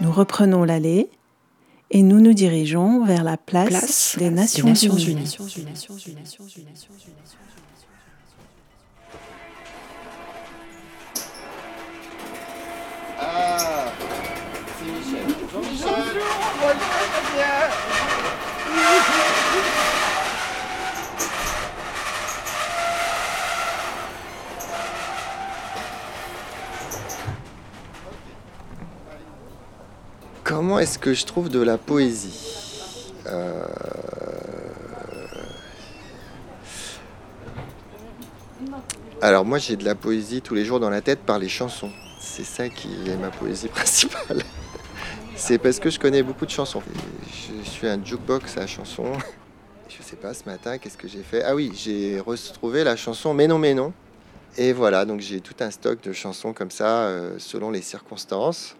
[0.00, 1.08] Nous reprenons l'allée
[1.90, 5.36] et nous nous dirigeons vers la place, des Nations, Unies.
[13.20, 13.92] Ah,
[14.78, 15.28] c'est Michel.
[15.52, 16.14] Jean-Michel.
[30.44, 33.64] Comment est-ce que je trouve de la poésie Euh,
[39.22, 41.90] Alors moi j'ai de la poésie tous les jours dans la tête par les chansons.
[42.20, 44.42] C'est ça qui est ma poésie principale.
[45.34, 46.82] C'est parce que je connais beaucoup de chansons.
[47.26, 49.12] Je suis un jukebox à chansons.
[49.88, 51.42] Je sais pas, ce matin, qu'est-ce que j'ai fait?
[51.42, 53.94] Ah oui, j'ai retrouvé la chanson Mais non, mais non.
[54.58, 58.76] Et voilà, donc j'ai tout un stock de chansons comme ça, euh, selon les circonstances.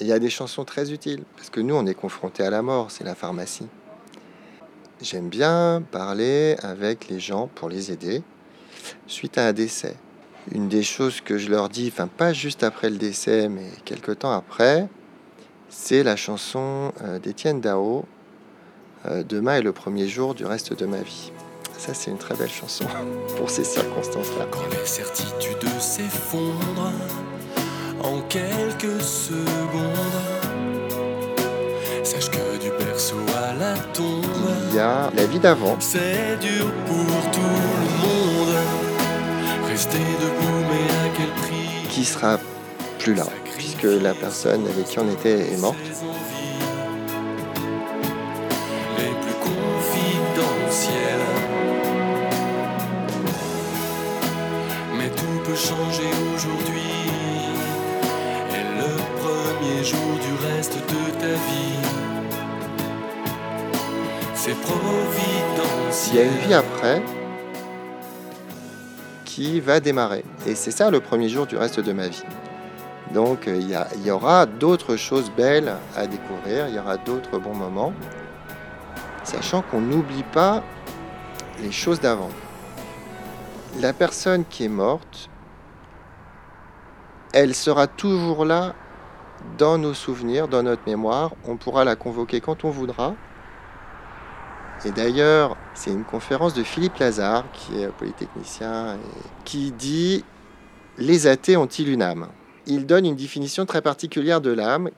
[0.00, 2.62] Il y a des chansons très utiles, parce que nous, on est confrontés à la
[2.62, 3.68] mort, c'est la pharmacie.
[5.00, 8.22] J'aime bien parler avec les gens pour les aider
[9.06, 9.96] suite à un décès.
[10.52, 14.12] Une des choses que je leur dis, enfin pas juste après le décès, mais quelque
[14.12, 14.88] temps après,
[15.68, 18.04] c'est la chanson euh, d'Étienne Dao,
[19.06, 21.32] euh, Demain est le premier jour du reste de ma vie.
[21.78, 22.84] Ça, c'est une très belle chanson
[23.36, 24.46] pour ces circonstances-là.
[24.50, 24.60] Quand
[28.04, 29.80] en quelques secondes,
[32.02, 34.24] sache que du berceau à la tombe,
[34.70, 38.54] Il y a la vie d'avant, c'est dur pour tout le monde.
[39.68, 41.88] Rester debout, mais à quel prix?
[41.88, 42.38] Qui sera
[42.98, 45.76] plus là, puisque la personne avec qui on était est morte.
[64.44, 67.02] C'est Il y a une vie après
[69.24, 70.22] qui va démarrer.
[70.46, 72.24] Et c'est ça le premier jour du reste de ma vie.
[73.14, 76.98] Donc euh, il y, il y aura d'autres choses belles à découvrir, il y aura
[76.98, 77.94] d'autres bons moments,
[79.22, 80.62] sachant qu'on n'oublie pas
[81.62, 82.30] les choses d'avant.
[83.80, 85.30] La personne qui est morte,
[87.32, 88.74] elle sera toujours là
[89.56, 91.30] dans nos souvenirs, dans notre mémoire.
[91.48, 93.14] On pourra la convoquer quand on voudra.
[94.86, 98.98] Et d'ailleurs, c'est une conférence de Philippe Lazare, qui est polytechnicien,
[99.44, 100.24] qui dit
[100.98, 102.28] Les athées ont-ils une âme?
[102.66, 104.90] Il donne une définition très particulière de l'âme.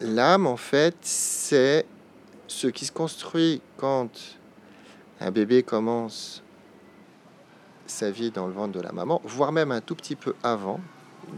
[0.00, 1.86] L'âme, en fait, c'est
[2.48, 4.10] ce qui se construit quand
[5.20, 6.42] un bébé commence
[7.86, 10.80] sa vie dans le ventre de la maman, voire même un tout petit peu avant,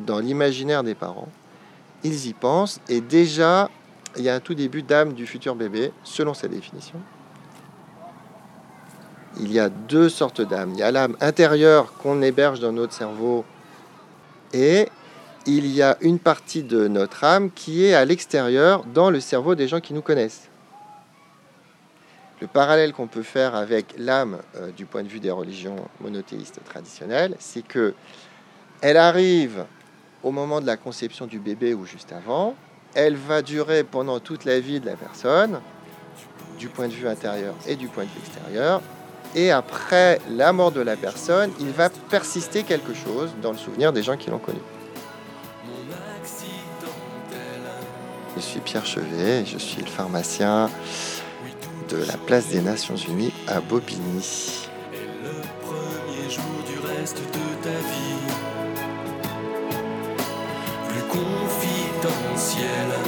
[0.07, 1.29] dans l'imaginaire des parents.
[2.03, 3.71] Ils y pensent et déjà,
[4.17, 7.01] il y a un tout début d'âme du futur bébé, selon sa définition.
[9.41, 10.73] Il y a deux sortes d'âmes.
[10.75, 13.45] Il y a l'âme intérieure qu'on héberge dans notre cerveau
[14.53, 14.89] et
[15.47, 19.55] il y a une partie de notre âme qui est à l'extérieur dans le cerveau
[19.55, 20.49] des gens qui nous connaissent.
[22.41, 26.61] Le parallèle qu'on peut faire avec l'âme euh, du point de vue des religions monothéistes
[26.65, 27.95] traditionnelles, c'est que
[28.81, 29.65] elle arrive
[30.23, 32.55] au moment de la conception du bébé ou juste avant,
[32.95, 35.61] elle va durer pendant toute la vie de la personne,
[36.59, 38.81] du point de vue intérieur et du point de vue extérieur.
[39.35, 43.93] Et après la mort de la personne, il va persister quelque chose dans le souvenir
[43.93, 44.61] des gens qui l'ont connu.
[48.37, 50.69] Je suis Pierre Chevet, et je suis le pharmacien
[51.89, 54.69] de la place des Nations Unies à Bobigny.
[54.93, 58.15] le premier jour du reste de ta vie.
[62.65, 63.04] cielo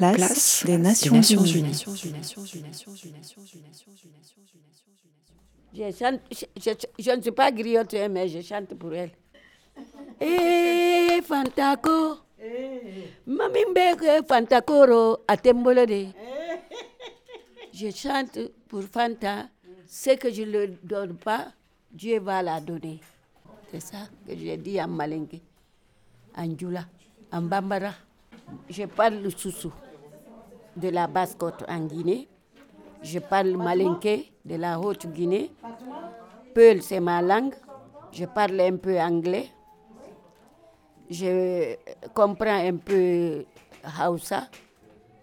[0.00, 1.84] Place, des Nations, Unies.
[5.72, 9.10] Je, chante, je, je- je ne suis pas griotte, hein, mais je chante pour elle.
[10.20, 12.18] Eh, Fantako.
[13.26, 16.06] Mami mbeke Fantakoro atembolo de.
[17.72, 18.38] Je chante
[18.68, 19.48] pour Fanta.
[19.86, 21.52] Ce que je ne le donne pas,
[21.92, 23.00] Dieu va la donner.
[23.70, 25.40] C'est ça que j'ai dit en Malingue,
[26.36, 26.86] en Djoula,
[27.32, 27.92] en Bambara.
[28.68, 29.72] Je parle le Soussou
[30.76, 32.28] de la Basse-Côte en Guinée.
[33.02, 35.50] Je parle Malinké de la Haute-Guinée.
[36.54, 37.54] Peul, c'est ma langue.
[38.12, 39.48] Je parle un peu anglais.
[41.08, 41.76] Je
[42.14, 43.44] comprends un peu
[44.06, 44.48] Hausa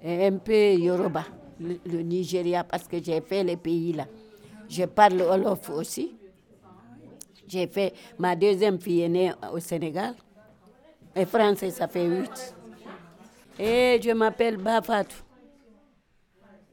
[0.03, 1.23] et un peu Yoruba,
[1.59, 4.05] le, Nigeria, parce que j'ai fait les pays là.
[4.69, 6.15] Je parle Wolof aussi.
[7.47, 10.15] J'ai fait ma deuxième fille est née au Sénégal.
[11.15, 12.53] Et français, ça fait huit.
[13.57, 15.15] Et je m'appelle Bafatou.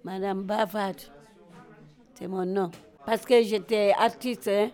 [0.05, 1.07] Madame Bafatou.
[2.15, 2.71] C'est mon nom.
[3.07, 4.71] Parce que j'étais artiste, hein.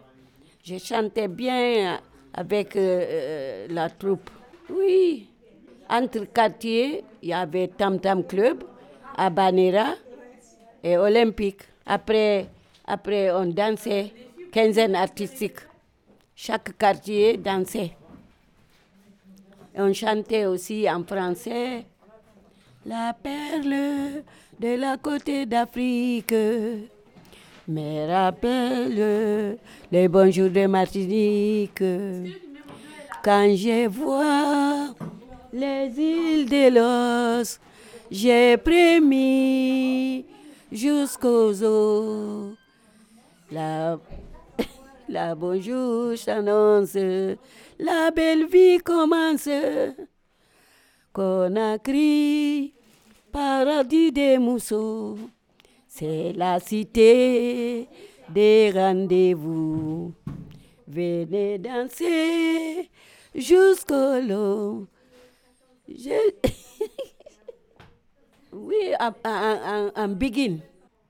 [0.62, 2.00] je chantais bien
[2.34, 4.28] avec euh, euh, la troupe.
[4.68, 5.28] Oui.
[5.88, 8.64] Entre quartiers, il y avait Tam Tam Club,
[9.16, 9.94] Abanera
[10.82, 11.62] et Olympique.
[11.86, 12.46] Après,
[12.84, 14.12] après, on dansait,
[14.52, 15.58] quinzaine artistique.
[16.34, 17.96] Chaque quartier dansait.
[19.76, 21.84] On chantait aussi en français.
[22.86, 24.24] La perle
[24.58, 26.32] de la côté d'Afrique
[27.68, 29.58] me rappelle
[29.92, 31.84] les bons jours de Martinique.
[33.22, 34.94] Quand je vois
[35.52, 37.60] les îles de l'os,
[38.10, 40.24] j'ai prémis
[40.72, 42.54] jusqu'aux eaux.
[43.52, 43.98] La,
[45.06, 46.96] la bonjour s'annonce,
[47.78, 49.48] la belle vie commence.
[51.12, 52.72] Conakry,
[53.32, 55.18] paradis des mousseaux,
[55.88, 57.88] c'est la cité
[58.28, 60.12] des rendez-vous.
[60.86, 62.88] Venez danser
[63.34, 64.86] jusqu'au long.
[68.52, 70.58] Oui, en, begin.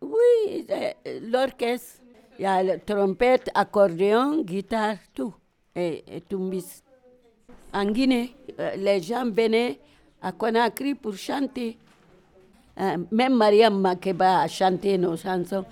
[0.03, 0.67] Oui,
[1.23, 2.03] l'orchestre.
[2.39, 5.35] Il y a la trompette, accordéon, guitare, tout.
[5.75, 6.23] Et, et.
[7.73, 9.79] En Guinée, euh, les gens venaient
[10.23, 11.77] à Conakry pour chanter.
[12.81, 15.65] Euh, même Mariam Makeba a chanté nos chansons.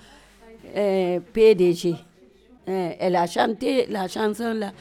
[0.75, 1.95] Euh, PDG.
[2.67, 4.71] Elle a chanté la chanson là.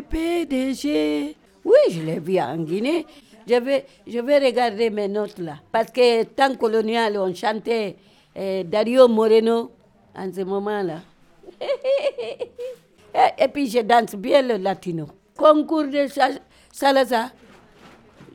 [0.00, 1.36] PDG.
[1.64, 3.04] Oui, je l'ai vu en Guinée.
[3.46, 5.56] Je vais, regarder mes notes là.
[5.70, 7.96] Parce que temps colonial, on chantait
[8.64, 9.70] Dario Moreno
[10.16, 11.00] en ce moment-là.
[13.18, 15.06] Et, et puis je danse bien le latino.
[15.38, 16.38] Concours de Sa-
[16.70, 17.30] Salazar.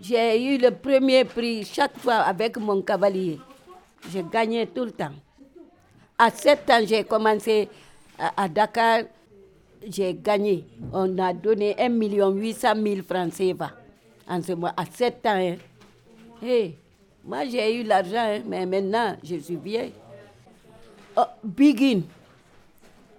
[0.02, 3.40] J'ai eu le premier prix chaque fois avec mon cavalier.
[4.12, 5.12] J'ai gagné tout le temps.
[6.18, 7.70] À 7 ans, j'ai commencé
[8.18, 9.04] à, Dakar.
[9.88, 10.66] J'ai gagné.
[10.92, 13.72] On a donné 1 800 000 francs CFA.
[14.28, 15.30] En ce moment, à 7 ans.
[15.36, 15.56] hein.
[16.42, 16.76] Hey,
[17.24, 19.94] moi, j'ai eu l'argent, hein, mais maintenant, je suis vieille.
[21.16, 22.02] Oh, Begin,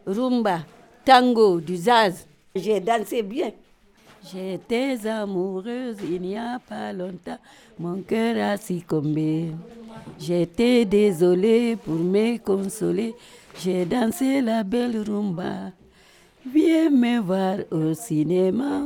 [0.04, 0.60] rumba,
[1.04, 2.26] tango, du jazz.
[2.56, 3.52] J'ai dansé bien.
[4.30, 7.38] J'étais amoureuse il n'y a pas longtemps,
[7.78, 9.50] mon cœur a succombé.
[10.18, 13.14] J'étais désolée pour me consoler,
[13.60, 15.72] j'ai dansé la belle rumba.
[16.46, 18.82] Viens me voir au cinéma,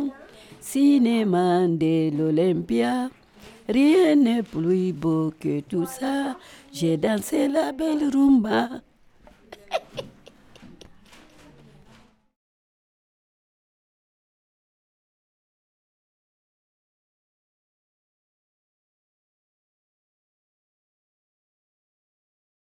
[0.61, 3.11] cinéma de l'Olympia.
[3.69, 6.37] Rien n'est plus beau que tout ça.
[6.73, 8.69] J'ai dansé la belle rumba.